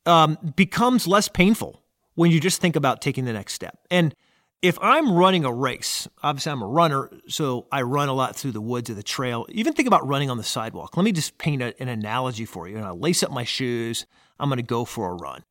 um, 0.06 0.38
becomes 0.56 1.06
less 1.06 1.28
painful 1.28 1.82
when 2.14 2.30
you 2.30 2.40
just 2.40 2.60
think 2.60 2.76
about 2.76 3.00
taking 3.00 3.24
the 3.24 3.32
next 3.32 3.54
step. 3.54 3.78
And 3.90 4.14
if 4.62 4.78
I'm 4.80 5.12
running 5.12 5.44
a 5.44 5.52
race, 5.52 6.06
obviously 6.22 6.52
I'm 6.52 6.62
a 6.62 6.66
runner, 6.66 7.10
so 7.26 7.66
I 7.72 7.82
run 7.82 8.08
a 8.08 8.12
lot 8.12 8.36
through 8.36 8.52
the 8.52 8.60
woods 8.60 8.88
or 8.88 8.94
the 8.94 9.02
trail. 9.02 9.44
Even 9.48 9.72
think 9.72 9.88
about 9.88 10.06
running 10.06 10.30
on 10.30 10.36
the 10.36 10.44
sidewalk. 10.44 10.96
Let 10.96 11.02
me 11.02 11.10
just 11.10 11.36
paint 11.36 11.60
a, 11.60 11.74
an 11.82 11.88
analogy 11.88 12.44
for 12.44 12.68
you. 12.68 12.76
And 12.76 12.86
I 12.86 12.90
lace 12.90 13.24
up 13.24 13.32
my 13.32 13.42
shoes. 13.42 14.06
I'm 14.38 14.48
going 14.48 14.58
to 14.58 14.62
go 14.62 14.84
for 14.84 15.10
a 15.10 15.14
run. 15.14 15.42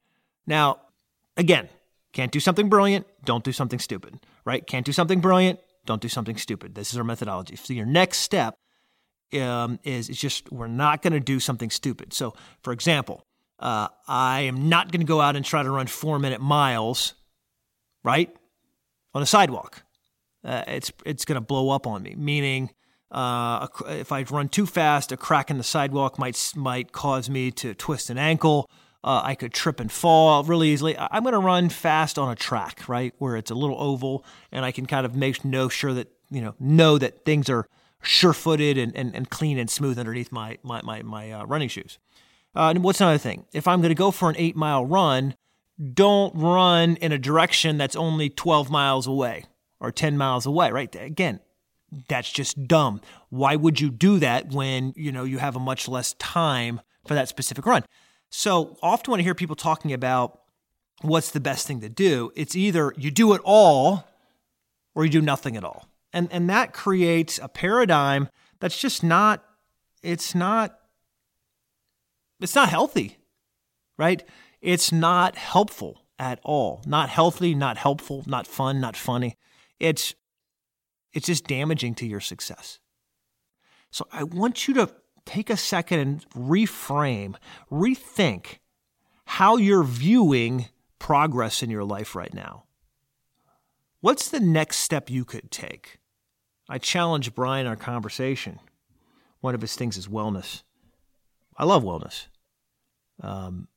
Now, 0.48 0.80
again, 1.36 1.68
can't 2.14 2.32
do 2.32 2.40
something 2.40 2.70
brilliant. 2.70 3.06
Don't 3.26 3.44
do 3.44 3.52
something 3.52 3.80
stupid, 3.80 4.20
right? 4.46 4.66
Can't 4.66 4.86
do 4.86 4.94
something 4.94 5.20
brilliant. 5.20 5.60
Don't 5.86 6.02
do 6.02 6.10
something 6.10 6.38
stupid. 6.38 6.76
This 6.76 6.94
is 6.94 6.98
our 6.98 7.04
methodology. 7.04 7.58
So 7.58 7.74
your 7.74 7.86
next 7.86 8.20
step 8.20 8.56
um, 9.34 9.78
is, 9.84 10.10
is 10.10 10.18
just 10.18 10.52
we're 10.54 10.68
not 10.68 11.02
going 11.02 11.14
to 11.14 11.20
do 11.20 11.40
something 11.42 11.70
stupid. 11.70 12.14
So, 12.14 12.34
for 12.64 12.72
example, 12.72 13.26
uh, 13.60 13.90
I 14.08 14.42
am 14.42 14.70
not 14.70 14.92
going 14.92 15.02
to 15.02 15.06
go 15.06 15.20
out 15.20 15.36
and 15.36 15.44
try 15.44 15.64
to 15.64 15.70
run 15.70 15.88
four 15.88 16.18
minute 16.18 16.42
miles, 16.42 17.14
right? 18.04 18.34
On 19.14 19.22
a 19.22 19.26
sidewalk. 19.26 19.84
Uh, 20.44 20.64
it's 20.68 20.92
it's 21.06 21.26
going 21.26 21.36
to 21.36 21.42
blow 21.42 21.70
up 21.70 21.86
on 21.86 22.04
me. 22.04 22.16
Meaning, 22.18 22.72
uh, 23.12 23.68
if 23.88 24.12
I 24.12 24.24
run 24.24 24.50
too 24.50 24.66
fast, 24.66 25.12
a 25.12 25.18
crack 25.18 25.52
in 25.52 25.58
the 25.58 25.64
sidewalk 25.64 26.18
might 26.18 26.54
might 26.56 26.92
cause 26.92 27.30
me 27.30 27.52
to 27.52 27.74
twist 27.74 28.10
an 28.10 28.18
ankle. 28.18 28.70
Uh, 29.04 29.22
I 29.24 29.36
could 29.36 29.52
trip 29.52 29.80
and 29.80 29.92
fall 29.92 30.44
really 30.44 30.70
easily. 30.70 30.96
I'm 30.98 31.24
going 31.24 31.34
to 31.34 31.40
run 31.40 31.70
fast 31.70 32.20
on 32.20 32.32
a 32.32 32.36
track, 32.36 32.88
right, 32.88 33.16
where 33.18 33.36
it's 33.36 33.50
a 33.50 33.56
little 33.56 33.80
oval, 33.82 34.24
and 34.52 34.64
I 34.64 34.72
can 34.72 34.86
kind 34.86 35.06
of 35.06 35.16
make 35.16 35.44
know 35.44 35.70
sure 35.70 35.94
that 35.94 36.12
you 36.30 36.42
know 36.42 36.56
know 36.60 36.98
that 36.98 37.26
things 37.26 37.50
are 37.50 37.68
sure-footed 38.04 38.78
and, 38.80 38.96
and, 38.96 39.16
and 39.16 39.30
clean 39.30 39.60
and 39.60 39.70
smooth 39.70 40.00
underneath 40.00 40.32
my 40.32 40.58
my 40.64 40.82
my, 40.84 41.02
my 41.04 41.32
uh, 41.32 41.46
running 41.46 41.70
shoes. 41.70 42.00
Uh, 42.56 42.70
and 42.70 42.84
what's 42.84 43.00
another 43.00 43.18
thing? 43.18 43.46
If 43.54 43.68
I'm 43.68 43.80
going 43.82 43.90
to 43.90 43.96
go 43.96 44.12
for 44.12 44.30
an 44.30 44.36
eight 44.38 44.56
mile 44.56 44.86
run, 44.86 45.36
don't 45.82 46.36
run 46.36 46.96
in 46.98 47.12
a 47.12 47.18
direction 47.18 47.78
that's 47.78 47.96
only 47.96 48.30
12 48.30 48.70
miles 48.70 49.08
away 49.08 49.46
or 49.80 49.92
10 49.92 50.18
miles 50.18 50.46
away, 50.46 50.72
right? 50.72 50.96
Again, 50.96 51.40
that's 52.08 52.32
just 52.32 52.68
dumb. 52.68 53.02
Why 53.30 53.56
would 53.56 53.82
you 53.82 53.90
do 53.90 54.20
that 54.20 54.52
when, 54.52 54.94
you 54.96 55.12
know, 55.12 55.24
you 55.24 55.40
have 55.40 55.56
a 55.56 55.60
much 55.60 55.88
less 55.88 56.14
time 56.14 56.82
for 57.06 57.16
that 57.16 57.28
specific 57.28 57.66
run? 57.66 57.84
So 58.30 58.78
often 58.82 59.12
when 59.12 59.20
I 59.20 59.24
hear 59.24 59.36
people 59.36 59.56
talking 59.56 59.92
about 59.92 60.40
what's 61.02 61.32
the 61.32 61.40
best 61.40 61.68
thing 61.68 61.82
to 61.82 61.90
do, 61.90 62.32
it's 62.36 62.56
either 62.56 62.94
you 62.98 63.12
do 63.12 63.34
it 63.34 63.42
all 63.44 64.08
or 64.96 65.04
you 65.04 65.12
do 65.12 65.22
nothing 65.22 65.58
at 65.58 65.64
all. 65.64 65.88
And 66.14 66.30
and 66.32 66.50
that 66.50 66.74
creates 66.74 67.40
a 67.42 67.48
paradigm 67.48 68.30
that's 68.60 68.80
just 68.80 69.04
not 69.04 69.44
it's 70.04 70.36
not 70.36 70.78
it's 72.40 72.56
not 72.56 72.70
healthy. 72.70 73.18
Right? 73.98 74.24
It's 74.62 74.92
not 74.92 75.36
helpful 75.36 76.06
at 76.20 76.40
all. 76.44 76.82
Not 76.86 77.10
healthy, 77.10 77.56
not 77.56 77.78
helpful, 77.78 78.24
not 78.28 78.46
fun, 78.46 78.80
not 78.80 78.96
funny. 78.96 79.38
It's 79.80 80.14
it's 81.14 81.28
just 81.28 81.46
damaging 81.46 81.96
to 81.96 82.06
your 82.06 82.22
success. 82.22 82.80
So 83.90 84.08
I 84.14 84.24
want 84.24 84.68
you 84.68 84.74
to 84.76 84.90
take 85.26 85.50
a 85.50 85.58
second 85.58 86.00
and 86.00 86.30
reframe, 86.30 87.36
rethink 87.70 88.60
how 89.26 89.58
you're 89.58 89.84
viewing 89.84 90.68
progress 91.00 91.64
in 91.64 91.70
your 91.70 91.84
life 91.84 92.16
right 92.16 92.34
now. 92.34 92.64
What's 94.00 94.30
the 94.30 94.40
next 94.40 94.78
step 94.78 95.10
you 95.10 95.26
could 95.26 95.52
take? 95.52 96.00
I 96.70 96.78
challenge 96.78 97.36
Brian 97.36 97.68
our 97.68 97.76
conversation. 97.76 98.60
One 99.42 99.56
of 99.56 99.62
his 99.62 99.76
things 99.76 99.98
is 99.98 100.08
wellness. 100.08 100.64
I 101.58 101.66
love 101.66 101.84
wellness. 101.84 102.28
Um, 103.22 103.68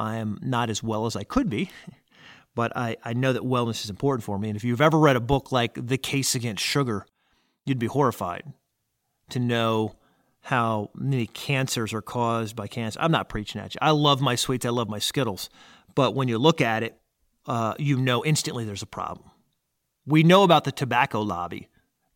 I 0.00 0.16
am 0.16 0.38
not 0.40 0.70
as 0.70 0.82
well 0.82 1.04
as 1.04 1.14
I 1.14 1.24
could 1.24 1.50
be, 1.50 1.70
but 2.54 2.74
I, 2.74 2.96
I 3.04 3.12
know 3.12 3.34
that 3.34 3.42
wellness 3.42 3.84
is 3.84 3.90
important 3.90 4.24
for 4.24 4.38
me. 4.38 4.48
And 4.48 4.56
if 4.56 4.64
you've 4.64 4.80
ever 4.80 4.98
read 4.98 5.14
a 5.14 5.20
book 5.20 5.52
like 5.52 5.74
The 5.74 5.98
Case 5.98 6.34
Against 6.34 6.64
Sugar, 6.64 7.04
you'd 7.66 7.78
be 7.78 7.86
horrified 7.86 8.44
to 9.28 9.38
know 9.38 9.96
how 10.40 10.90
many 10.94 11.26
cancers 11.26 11.92
are 11.92 12.00
caused 12.00 12.56
by 12.56 12.66
cancer. 12.66 12.98
I'm 13.00 13.12
not 13.12 13.28
preaching 13.28 13.60
at 13.60 13.74
you. 13.74 13.78
I 13.82 13.90
love 13.90 14.22
my 14.22 14.36
sweets, 14.36 14.64
I 14.64 14.70
love 14.70 14.88
my 14.88 14.98
Skittles. 14.98 15.50
But 15.94 16.14
when 16.14 16.28
you 16.28 16.38
look 16.38 16.62
at 16.62 16.82
it, 16.82 16.98
uh, 17.46 17.74
you 17.78 17.98
know 17.98 18.24
instantly 18.24 18.64
there's 18.64 18.82
a 18.82 18.86
problem. 18.86 19.30
We 20.06 20.22
know 20.22 20.44
about 20.44 20.64
the 20.64 20.72
tobacco 20.72 21.20
lobby, 21.20 21.68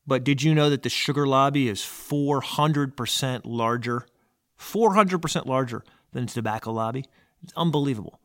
but 0.07 0.25
did 0.25 0.43
you 0.43 0.55
know 0.55 0.71
that 0.71 0.85
the 0.85 0.89
sugar 0.89 1.27
lobby 1.27 1.69
is 1.69 1.81
400% 1.81 3.43
larger? 3.45 4.07
400% 4.59 5.47
larger 5.47 5.85
than 6.13 6.25
the 6.25 6.33
tobacco 6.33 6.73
lobby? 6.73 7.05
It's 7.45 7.53
unbelievable. 7.57 8.21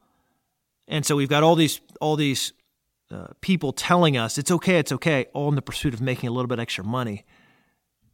And 0.87 1.05
so 1.05 1.15
we've 1.15 1.29
got 1.29 1.43
all 1.43 1.55
these 1.55 1.79
all 2.01 2.15
these 2.15 2.53
uh, 3.11 3.27
people 3.41 3.71
telling 3.71 4.17
us 4.17 4.37
it's 4.37 4.51
okay, 4.51 4.79
it's 4.79 4.91
okay, 4.91 5.27
all 5.33 5.49
in 5.49 5.55
the 5.55 5.61
pursuit 5.61 5.93
of 5.93 6.01
making 6.01 6.29
a 6.29 6.31
little 6.31 6.47
bit 6.47 6.59
extra 6.59 6.83
money. 6.83 7.25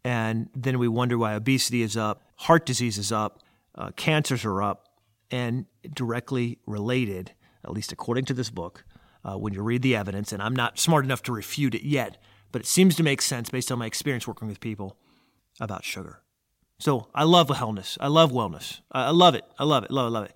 And 0.03 0.49
then 0.53 0.77
we 0.77 0.87
wonder 0.87 1.17
why 1.17 1.33
obesity 1.33 1.81
is 1.81 1.97
up, 1.97 2.21
heart 2.35 2.65
disease 2.65 2.97
is 2.97 3.11
up, 3.11 3.41
uh, 3.73 3.91
cancers 3.95 4.45
are 4.45 4.61
up, 4.61 4.87
and 5.31 5.65
directly 5.93 6.59
related, 6.67 7.31
at 7.63 7.71
least 7.71 7.91
according 7.91 8.25
to 8.25 8.33
this 8.33 8.49
book, 8.49 8.85
uh, 9.23 9.35
when 9.35 9.53
you 9.53 9.63
read 9.63 9.81
the 9.81 9.95
evidence, 9.95 10.31
and 10.31 10.43
I'm 10.43 10.55
not 10.55 10.77
smart 10.77 11.05
enough 11.05 11.23
to 11.23 11.31
refute 11.31 11.73
it 11.73 11.83
yet, 11.83 12.21
but 12.51 12.61
it 12.61 12.67
seems 12.67 12.95
to 12.97 13.03
make 13.03 13.21
sense 13.21 13.49
based 13.49 13.71
on 13.71 13.79
my 13.79 13.87
experience 13.87 14.27
working 14.27 14.47
with 14.47 14.59
people 14.59 14.97
about 15.59 15.83
sugar. 15.83 16.21
So 16.77 17.07
I 17.15 17.23
love 17.23 17.47
wellness. 17.47 17.97
I 17.99 18.07
love 18.07 18.31
wellness. 18.31 18.81
I 18.91 19.09
love 19.09 19.33
it. 19.33 19.45
I 19.57 19.63
love 19.63 19.83
it. 19.83 19.91
Love 19.91 20.07
it. 20.07 20.11
Love 20.11 20.25
it. 20.25 20.33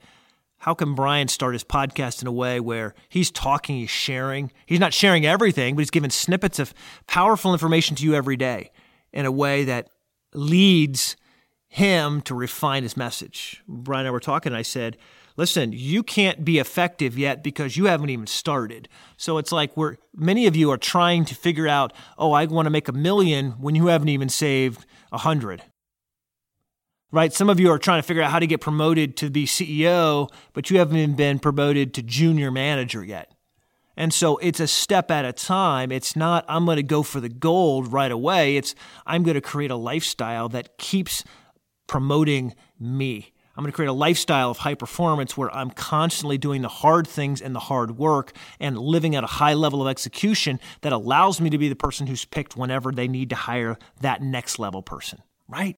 How 0.59 0.73
can 0.73 0.93
Brian 0.93 1.29
start 1.29 1.53
his 1.53 1.63
podcast 1.63 2.21
in 2.21 2.27
a 2.27 2.33
way 2.33 2.59
where 2.59 2.93
he's 3.07 3.31
talking, 3.31 3.77
he's 3.77 3.89
sharing? 3.89 4.51
He's 4.65 4.79
not 4.79 4.93
sharing 4.93 5.25
everything, 5.25 5.75
but 5.75 5.81
he's 5.81 5.89
giving 5.89 6.09
snippets 6.09 6.59
of 6.59 6.73
powerful 7.07 7.53
information 7.53 7.95
to 7.95 8.03
you 8.03 8.13
every 8.13 8.35
day 8.35 8.71
in 9.13 9.25
a 9.25 9.31
way 9.31 9.63
that 9.63 9.89
leads 10.33 11.15
him 11.69 12.21
to 12.23 12.35
refine 12.35 12.83
his 12.83 12.97
message. 12.97 13.63
Brian 13.69 14.01
and 14.01 14.09
I 14.09 14.11
were 14.11 14.19
talking, 14.19 14.51
and 14.51 14.57
I 14.57 14.63
said, 14.63 14.97
Listen, 15.37 15.71
you 15.71 16.03
can't 16.03 16.43
be 16.43 16.59
effective 16.59 17.17
yet 17.17 17.41
because 17.41 17.77
you 17.77 17.85
haven't 17.85 18.09
even 18.09 18.27
started. 18.27 18.89
So 19.15 19.37
it's 19.37 19.53
like 19.53 19.77
we're 19.77 19.95
many 20.13 20.47
of 20.47 20.57
you 20.57 20.69
are 20.71 20.77
trying 20.77 21.23
to 21.23 21.35
figure 21.35 21.69
out, 21.69 21.93
oh, 22.17 22.33
I 22.33 22.43
want 22.43 22.65
to 22.65 22.69
make 22.69 22.89
a 22.89 22.91
million 22.91 23.51
when 23.51 23.73
you 23.73 23.87
haven't 23.87 24.09
even 24.09 24.27
saved 24.27 24.85
a 25.13 25.19
hundred. 25.19 25.63
Right? 27.11 27.33
Some 27.33 27.49
of 27.49 27.59
you 27.59 27.71
are 27.71 27.79
trying 27.79 27.99
to 27.99 28.07
figure 28.07 28.21
out 28.21 28.31
how 28.31 28.39
to 28.39 28.45
get 28.45 28.61
promoted 28.61 29.17
to 29.17 29.31
be 29.31 29.45
CEO, 29.45 30.29
but 30.53 30.69
you 30.69 30.77
haven't 30.77 30.97
even 30.97 31.15
been 31.15 31.39
promoted 31.39 31.93
to 31.95 32.03
junior 32.03 32.51
manager 32.51 33.03
yet. 33.03 33.31
And 33.97 34.13
so 34.13 34.37
it's 34.37 34.59
a 34.59 34.67
step 34.67 35.11
at 35.11 35.25
a 35.25 35.33
time. 35.33 35.91
It's 35.91 36.15
not, 36.15 36.45
I'm 36.47 36.65
going 36.65 36.77
to 36.77 36.83
go 36.83 37.03
for 37.03 37.19
the 37.19 37.27
gold 37.27 37.91
right 37.91 38.11
away. 38.11 38.55
It's, 38.55 38.73
I'm 39.05 39.23
going 39.23 39.35
to 39.35 39.41
create 39.41 39.71
a 39.71 39.75
lifestyle 39.75 40.47
that 40.49 40.77
keeps 40.77 41.23
promoting 41.87 42.55
me. 42.79 43.33
I'm 43.57 43.63
going 43.63 43.73
to 43.73 43.75
create 43.75 43.89
a 43.89 43.93
lifestyle 43.93 44.51
of 44.51 44.59
high 44.59 44.75
performance 44.75 45.35
where 45.35 45.53
I'm 45.53 45.69
constantly 45.71 46.37
doing 46.37 46.61
the 46.61 46.69
hard 46.69 47.07
things 47.07 47.41
and 47.41 47.53
the 47.53 47.59
hard 47.59 47.97
work 47.97 48.31
and 48.57 48.77
living 48.77 49.15
at 49.15 49.25
a 49.25 49.27
high 49.27 49.53
level 49.53 49.81
of 49.81 49.89
execution 49.89 50.61
that 50.79 50.93
allows 50.93 51.41
me 51.41 51.49
to 51.49 51.57
be 51.57 51.67
the 51.67 51.75
person 51.75 52.07
who's 52.07 52.23
picked 52.23 52.55
whenever 52.55 52.93
they 52.93 53.09
need 53.09 53.31
to 53.31 53.35
hire 53.35 53.77
that 53.99 54.21
next 54.21 54.59
level 54.59 54.81
person, 54.81 55.21
right? 55.49 55.75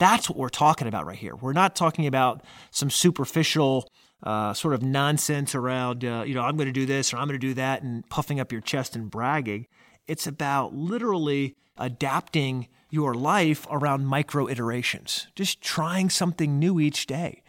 That's 0.00 0.30
what 0.30 0.38
we're 0.38 0.48
talking 0.48 0.88
about 0.88 1.04
right 1.04 1.18
here. 1.18 1.36
We're 1.36 1.52
not 1.52 1.76
talking 1.76 2.06
about 2.06 2.42
some 2.70 2.88
superficial, 2.88 3.86
uh, 4.22 4.54
sort 4.54 4.72
of 4.72 4.82
nonsense 4.82 5.54
around, 5.54 6.06
uh, 6.06 6.24
you 6.26 6.34
know, 6.34 6.40
I'm 6.40 6.56
going 6.56 6.68
to 6.68 6.72
do 6.72 6.86
this 6.86 7.12
or 7.12 7.18
I'm 7.18 7.28
going 7.28 7.38
to 7.38 7.46
do 7.46 7.52
that 7.54 7.82
and 7.82 8.08
puffing 8.08 8.40
up 8.40 8.50
your 8.50 8.62
chest 8.62 8.96
and 8.96 9.10
bragging. 9.10 9.66
It's 10.06 10.26
about 10.26 10.74
literally 10.74 11.54
adapting 11.76 12.68
your 12.88 13.12
life 13.12 13.66
around 13.70 14.06
micro 14.06 14.48
iterations, 14.48 15.28
just 15.36 15.60
trying 15.60 16.08
something 16.08 16.58
new 16.58 16.80
each 16.80 17.06
day, 17.06 17.42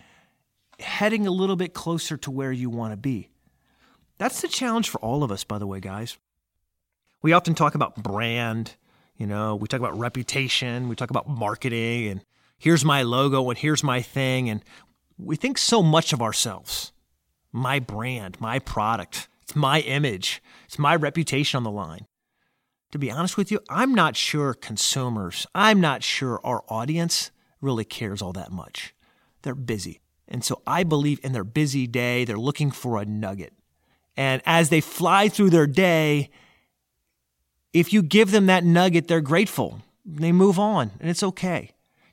heading 0.82 1.26
a 1.26 1.32
little 1.32 1.56
bit 1.56 1.74
closer 1.74 2.18
to 2.18 2.30
where 2.30 2.52
you 2.52 2.70
want 2.70 2.92
to 2.92 2.98
be. 2.98 3.30
That's 4.18 4.42
the 4.42 4.50
challenge 4.50 4.90
for 4.90 5.00
all 5.00 5.24
of 5.24 5.32
us, 5.32 5.46
by 5.46 5.58
the 5.58 5.66
way, 5.66 5.80
guys. 5.80 6.18
We 7.22 7.32
often 7.32 7.56
talk 7.56 7.76
about 7.76 7.96
brand, 8.04 8.76
you 9.16 9.26
know, 9.26 9.56
we 9.56 9.70
talk 9.70 9.80
about 9.80 9.98
reputation, 9.98 10.90
we 10.90 10.98
talk 10.98 11.12
about 11.12 11.30
marketing, 11.30 12.08
and 12.10 12.22
here's 12.62 12.86
my 12.86 13.02
logo 13.02 13.50
and 13.50 13.58
here's 13.58 13.84
my 13.84 14.02
thing. 14.02 14.50
And 14.50 14.64
we 15.18 15.36
think 15.36 15.58
so 15.58 15.82
much 15.84 16.14
of 16.14 16.22
ourselves 16.22 16.92
my 17.52 17.80
brand, 17.80 18.40
my 18.40 18.60
product, 18.60 19.28
it's 19.42 19.56
my 19.58 19.82
image, 19.82 20.42
it's 20.66 20.80
my 20.80 20.96
reputation 20.96 21.58
on 21.58 21.64
the 21.64 21.72
line 21.72 22.06
to 22.92 23.00
be 23.00 23.10
honest 23.10 23.38
with 23.38 23.52
you, 23.52 23.60
I'm 23.70 23.94
not 23.96 24.16
sure 24.16 24.54
consumers, 24.54 25.48
I'm 25.56 25.82
not 25.82 26.04
sure 26.04 26.40
our 26.44 26.64
audience 26.68 27.32
really 27.62 27.86
cares 27.86 28.22
all 28.22 28.34
that 28.34 28.52
much. 28.52 28.94
They're 29.42 29.56
busy. 29.56 30.02
And 30.28 30.44
so 30.44 30.62
I 30.68 30.84
believe 30.84 31.20
in 31.24 31.32
their 31.32 31.44
busy 31.44 31.88
day, 31.88 32.26
they're 32.26 32.38
looking 32.38 32.72
for 32.72 33.02
a 33.02 33.06
nugget. 33.06 33.54
And 34.18 34.42
as 34.46 34.70
they 34.70 34.82
fly 34.82 35.30
through 35.30 35.50
their 35.50 35.68
day, 35.68 36.30
if 37.74 37.94
you 37.94 38.02
give 38.02 38.32
them 38.32 38.48
that 38.48 38.64
nugget, 38.64 39.08
they're 39.08 39.22
grateful. 39.22 39.82
They 40.06 40.32
move 40.32 40.60
on, 40.60 40.92
and 41.00 41.10
it's 41.10 41.24
okay. 41.24 41.72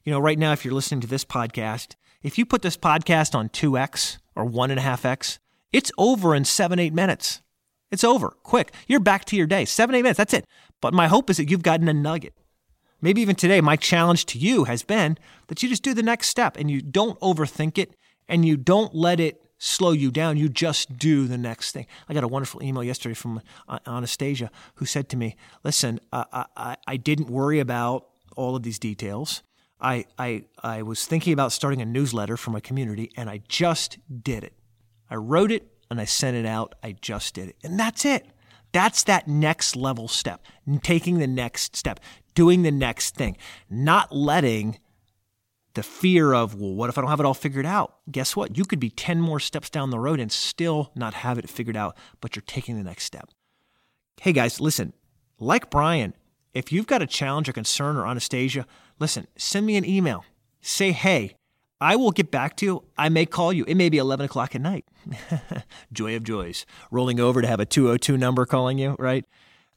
You 0.08 0.14
know, 0.14 0.20
right 0.20 0.38
now, 0.38 0.52
if 0.52 0.64
you're 0.64 0.72
listening 0.72 1.02
to 1.02 1.06
this 1.06 1.26
podcast, 1.26 1.94
if 2.22 2.38
you 2.38 2.46
put 2.46 2.62
this 2.62 2.78
podcast 2.78 3.34
on 3.34 3.50
2x 3.50 4.16
or 4.34 4.46
1.5x, 4.48 5.38
it's 5.70 5.92
over 5.98 6.34
in 6.34 6.46
seven, 6.46 6.78
eight 6.78 6.94
minutes. 6.94 7.42
It's 7.90 8.02
over. 8.02 8.30
Quick. 8.42 8.72
You're 8.86 9.00
back 9.00 9.26
to 9.26 9.36
your 9.36 9.46
day. 9.46 9.66
Seven, 9.66 9.94
eight 9.94 10.00
minutes. 10.00 10.16
That's 10.16 10.32
it. 10.32 10.46
But 10.80 10.94
my 10.94 11.08
hope 11.08 11.28
is 11.28 11.36
that 11.36 11.50
you've 11.50 11.62
gotten 11.62 11.90
a 11.90 11.92
nugget. 11.92 12.32
Maybe 13.02 13.20
even 13.20 13.36
today, 13.36 13.60
my 13.60 13.76
challenge 13.76 14.24
to 14.24 14.38
you 14.38 14.64
has 14.64 14.82
been 14.82 15.18
that 15.48 15.62
you 15.62 15.68
just 15.68 15.82
do 15.82 15.92
the 15.92 16.02
next 16.02 16.28
step 16.28 16.56
and 16.56 16.70
you 16.70 16.80
don't 16.80 17.20
overthink 17.20 17.76
it 17.76 17.94
and 18.30 18.46
you 18.46 18.56
don't 18.56 18.94
let 18.94 19.20
it 19.20 19.42
slow 19.58 19.92
you 19.92 20.10
down. 20.10 20.38
You 20.38 20.48
just 20.48 20.96
do 20.96 21.26
the 21.26 21.36
next 21.36 21.72
thing. 21.72 21.86
I 22.08 22.14
got 22.14 22.24
a 22.24 22.28
wonderful 22.28 22.62
email 22.62 22.82
yesterday 22.82 23.14
from 23.14 23.42
uh, 23.68 23.78
Anastasia 23.86 24.50
who 24.76 24.86
said 24.86 25.10
to 25.10 25.18
me, 25.18 25.36
Listen, 25.64 26.00
uh, 26.14 26.44
I, 26.56 26.76
I 26.86 26.96
didn't 26.96 27.28
worry 27.28 27.60
about 27.60 28.06
all 28.36 28.56
of 28.56 28.62
these 28.62 28.78
details. 28.78 29.42
I, 29.80 30.06
I, 30.18 30.44
I 30.62 30.82
was 30.82 31.06
thinking 31.06 31.32
about 31.32 31.52
starting 31.52 31.80
a 31.80 31.86
newsletter 31.86 32.36
for 32.36 32.50
my 32.50 32.60
community 32.60 33.10
and 33.16 33.30
I 33.30 33.42
just 33.48 33.98
did 34.22 34.44
it. 34.44 34.54
I 35.10 35.16
wrote 35.16 35.52
it 35.52 35.68
and 35.90 36.00
I 36.00 36.04
sent 36.04 36.36
it 36.36 36.46
out. 36.46 36.74
I 36.82 36.92
just 36.92 37.34
did 37.34 37.48
it. 37.48 37.56
And 37.62 37.78
that's 37.78 38.04
it. 38.04 38.26
That's 38.72 39.04
that 39.04 39.28
next 39.28 39.76
level 39.76 40.08
step, 40.08 40.44
taking 40.82 41.18
the 41.18 41.26
next 41.26 41.74
step, 41.76 42.00
doing 42.34 42.62
the 42.62 42.70
next 42.70 43.14
thing, 43.14 43.36
not 43.70 44.14
letting 44.14 44.78
the 45.74 45.82
fear 45.82 46.34
of, 46.34 46.54
well, 46.54 46.74
what 46.74 46.90
if 46.90 46.98
I 46.98 47.00
don't 47.00 47.10
have 47.10 47.20
it 47.20 47.26
all 47.26 47.34
figured 47.34 47.64
out? 47.64 47.98
Guess 48.10 48.36
what? 48.36 48.58
You 48.58 48.64
could 48.64 48.80
be 48.80 48.90
10 48.90 49.20
more 49.20 49.40
steps 49.40 49.70
down 49.70 49.90
the 49.90 49.98
road 49.98 50.20
and 50.20 50.30
still 50.30 50.90
not 50.94 51.14
have 51.14 51.38
it 51.38 51.48
figured 51.48 51.76
out, 51.76 51.96
but 52.20 52.36
you're 52.36 52.42
taking 52.46 52.76
the 52.76 52.84
next 52.84 53.04
step. 53.04 53.30
Hey 54.20 54.32
guys, 54.32 54.60
listen, 54.60 54.92
like 55.38 55.70
Brian, 55.70 56.14
if 56.54 56.72
you've 56.72 56.86
got 56.86 57.02
a 57.02 57.06
challenge 57.06 57.48
or 57.48 57.52
concern 57.52 57.96
or 57.96 58.06
Anastasia, 58.06 58.66
listen, 58.98 59.26
send 59.36 59.66
me 59.66 59.76
an 59.76 59.84
email. 59.84 60.24
Say, 60.60 60.92
hey, 60.92 61.36
I 61.80 61.96
will 61.96 62.10
get 62.10 62.30
back 62.30 62.56
to 62.58 62.66
you. 62.66 62.84
I 62.96 63.08
may 63.08 63.26
call 63.26 63.52
you. 63.52 63.64
It 63.68 63.76
may 63.76 63.88
be 63.88 63.98
11 63.98 64.26
o'clock 64.26 64.54
at 64.54 64.60
night. 64.60 64.84
Joy 65.92 66.16
of 66.16 66.24
joys. 66.24 66.66
Rolling 66.90 67.20
over 67.20 67.40
to 67.40 67.46
have 67.48 67.60
a 67.60 67.66
202 67.66 68.16
number 68.16 68.44
calling 68.46 68.78
you, 68.78 68.96
right? 68.98 69.24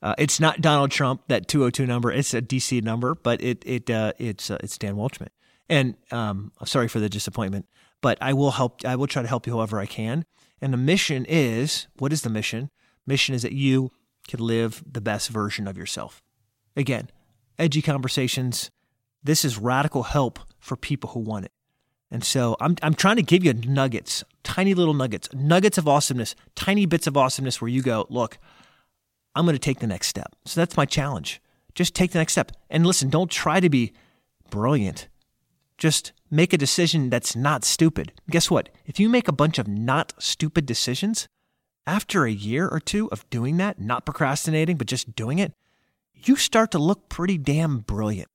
Uh, 0.01 0.16
it's 0.18 0.40
not 0.40 0.62
Donald 0.62 0.90
Trump, 0.90 1.22
that 1.28 1.48
202 1.48 1.86
number. 1.86 2.12
It's 2.12 2.34
a 2.34 2.42
DC 2.42 2.82
number, 2.82 3.13
but 3.13 3.40
it, 3.42 3.62
it, 3.68 3.90
uh, 3.90 4.13
it's, 4.18 4.50
uh, 4.50 4.58
it's 4.63 4.78
Dan 4.80 4.96
Waldschmidt. 4.96 5.30
And 5.70 5.96
um, 6.12 6.51
sorry 6.66 6.88
for 6.88 7.00
the 7.00 7.08
disappointment, 7.08 7.68
but 8.01 8.18
I 8.20 8.34
will 8.34 8.51
help. 8.51 8.84
I 8.84 8.98
will 8.98 9.08
try 9.08 9.22
to 9.22 9.28
help 9.28 9.48
you 9.48 9.54
however 9.54 9.80
I 9.80 9.86
can. 9.86 10.25
And 10.60 10.74
the 10.74 10.78
mission 10.78 11.25
is 11.30 11.88
what 11.98 12.12
is 12.12 12.24
the 12.24 12.30
mission? 12.30 12.72
Mission 13.08 13.34
is 13.36 13.42
that 13.44 13.54
you 13.54 13.92
can 14.28 14.40
live 14.40 14.84
the 14.86 15.00
best 15.00 15.30
version 15.30 15.68
of 15.68 15.78
yourself. 15.78 16.22
Again, 16.75 17.10
edgy 17.58 17.82
conversations. 17.82 18.72
This 19.24 19.46
is 19.46 19.58
radical 19.58 20.04
help 20.04 20.40
for 20.60 20.75
people 20.75 21.12
who 21.12 21.20
want 21.20 21.46
it. 21.46 21.51
And 22.10 22.24
so 22.24 22.58
I'm, 22.60 22.75
I'm 22.84 22.94
trying 22.94 23.16
to 23.16 23.24
give 23.24 23.44
you 23.44 23.54
nuggets, 23.54 24.24
tiny 24.44 24.74
little 24.74 24.94
nuggets, 24.94 25.30
nuggets 25.34 25.78
of 25.78 25.88
awesomeness, 25.88 26.36
tiny 26.56 26.86
bits 26.86 27.08
of 27.08 27.16
awesomeness 27.16 27.62
where 27.62 27.70
you 27.70 27.82
go, 27.82 28.06
look, 28.10 28.38
I'm 29.34 29.46
going 29.46 29.56
to 29.56 29.60
take 29.60 29.80
the 29.80 29.88
next 29.88 30.08
step. 30.08 30.36
So 30.46 30.60
that's 30.60 30.75
my 30.75 30.86
challenge. 30.86 31.42
Just 31.74 31.96
take 31.96 32.12
the 32.12 32.20
next 32.20 32.34
step. 32.34 32.51
And 32.70 32.86
listen, 32.86 33.10
don't 33.10 33.32
try 33.32 33.62
to 33.62 33.70
be 33.70 33.94
brilliant. 34.50 35.08
Just 35.78 36.12
make 36.30 36.51
a 36.51 36.58
decision 36.58 37.10
that's 37.10 37.36
not 37.36 37.63
stupid. 37.63 38.12
Guess 38.30 38.51
what? 38.51 38.70
If 38.86 39.00
you 39.00 39.08
make 39.08 39.30
a 39.30 39.34
bunch 39.34 39.58
of 39.58 39.68
not 39.68 40.13
stupid 40.20 40.66
decisions, 40.66 41.30
after 41.88 42.25
a 42.25 42.32
year 42.32 42.68
or 42.68 42.80
two 42.80 43.10
of 43.12 43.28
doing 43.30 43.58
that, 43.58 43.80
not 43.80 44.06
procrastinating, 44.06 44.78
but 44.78 44.88
just 44.88 45.16
doing 45.16 45.40
it, 45.40 45.54
you 46.15 46.36
start 46.36 46.72
to 46.72 46.80
look 46.80 47.10
pretty 47.10 47.38
damn 47.38 47.80
brilliant. 47.80 48.30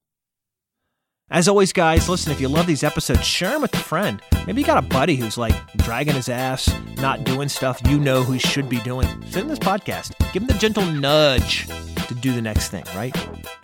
As 1.29 1.49
always, 1.49 1.73
guys, 1.73 2.09
listen, 2.09 2.31
if 2.31 2.41
you 2.41 2.49
love 2.49 2.67
these 2.69 2.85
episodes, 2.85 3.25
share 3.25 3.51
them 3.51 3.63
with 3.63 3.75
a 3.75 3.79
friend. 3.79 4.23
Maybe 4.47 4.61
you 4.61 4.67
got 4.67 4.79
a 4.83 4.87
buddy 4.87 5.17
who's 5.17 5.37
like 5.37 5.55
dragging 5.79 6.15
his 6.15 6.29
ass, 6.29 6.73
not 6.99 7.25
doing 7.25 7.49
stuff 7.49 7.81
you 7.89 7.99
know 7.99 8.23
he 8.23 8.39
should 8.39 8.69
be 8.69 8.79
doing. 8.81 9.09
Send 9.27 9.51
this 9.51 9.59
podcast. 9.59 10.17
Give 10.33 10.43
him 10.43 10.47
the 10.47 10.55
gentle 10.55 10.87
nudge 10.87 11.67
to 12.07 12.15
do 12.15 12.33
the 12.33 12.43
next 12.43 12.69
thing, 12.69 12.85
right? 12.95 13.15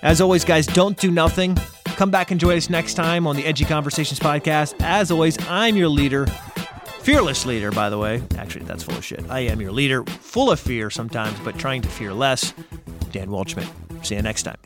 As 0.03 0.21
always, 0.21 0.45
guys, 0.45 0.67
don't 0.67 0.97
do 0.99 1.13
nothing. 1.13 1.57
Come 1.85 2.11
back 2.11 2.33
and 2.33 2.41
join 2.41 2.57
us 2.57 2.69
next 2.69 2.95
time 2.95 3.29
on 3.29 3.37
the 3.37 3.45
Edgy 3.45 3.65
Conversations 3.65 4.19
podcast. 4.19 4.75
As 4.81 5.13
always, 5.13 5.39
I'm 5.49 5.77
your 5.77 5.89
leader, 5.89 6.27
fearless 6.99 7.47
leader, 7.47 7.71
by 7.71 7.91
the 7.91 7.99
way. 7.99 8.23
Actually, 8.39 8.65
that's 8.65 8.83
full 8.83 8.97
of 8.97 9.05
shit. 9.05 9.25
I 9.31 9.41
am 9.41 9.61
your 9.61 9.71
leader, 9.71 10.03
full 10.05 10.51
of 10.51 10.59
fear 10.59 10.91
sometimes, 10.91 11.39
but 11.41 11.59
trying 11.59 11.83
to 11.83 11.89
fear 11.89 12.13
less. 12.13 12.55
Dan 13.13 13.29
Waldschmidt. 13.29 13.69
See 14.03 14.17
you 14.17 14.23
next 14.23 14.43
time. 14.43 14.57